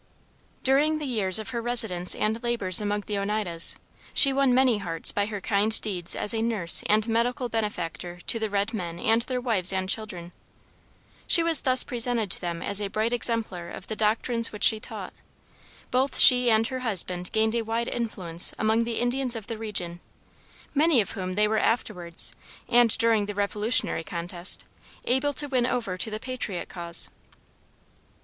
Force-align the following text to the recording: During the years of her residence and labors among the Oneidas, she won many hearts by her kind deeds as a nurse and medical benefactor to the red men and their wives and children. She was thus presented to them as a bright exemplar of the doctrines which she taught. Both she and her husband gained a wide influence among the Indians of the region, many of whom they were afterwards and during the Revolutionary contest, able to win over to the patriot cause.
During 0.63 0.97
the 0.97 1.05
years 1.05 1.37
of 1.37 1.49
her 1.49 1.61
residence 1.61 2.15
and 2.15 2.41
labors 2.41 2.81
among 2.81 3.01
the 3.01 3.19
Oneidas, 3.19 3.75
she 4.15 4.33
won 4.33 4.51
many 4.51 4.79
hearts 4.79 5.11
by 5.11 5.27
her 5.27 5.39
kind 5.39 5.79
deeds 5.79 6.15
as 6.15 6.33
a 6.33 6.41
nurse 6.41 6.81
and 6.87 7.07
medical 7.07 7.49
benefactor 7.49 8.17
to 8.25 8.39
the 8.39 8.49
red 8.49 8.73
men 8.73 8.97
and 8.97 9.21
their 9.21 9.39
wives 9.39 9.71
and 9.71 9.87
children. 9.87 10.31
She 11.27 11.43
was 11.43 11.61
thus 11.61 11.83
presented 11.83 12.31
to 12.31 12.41
them 12.41 12.63
as 12.63 12.81
a 12.81 12.87
bright 12.87 13.13
exemplar 13.13 13.69
of 13.69 13.85
the 13.85 13.95
doctrines 13.95 14.51
which 14.51 14.63
she 14.63 14.79
taught. 14.79 15.13
Both 15.91 16.17
she 16.17 16.49
and 16.49 16.65
her 16.69 16.79
husband 16.79 17.29
gained 17.31 17.53
a 17.53 17.61
wide 17.61 17.87
influence 17.87 18.53
among 18.57 18.85
the 18.85 18.99
Indians 18.99 19.35
of 19.35 19.45
the 19.45 19.59
region, 19.59 19.99
many 20.73 20.99
of 20.99 21.11
whom 21.11 21.35
they 21.35 21.47
were 21.47 21.59
afterwards 21.59 22.33
and 22.67 22.89
during 22.97 23.27
the 23.27 23.35
Revolutionary 23.35 24.03
contest, 24.03 24.65
able 25.05 25.33
to 25.33 25.47
win 25.47 25.67
over 25.67 25.95
to 25.95 26.09
the 26.09 26.19
patriot 26.19 26.69
cause. 26.69 27.07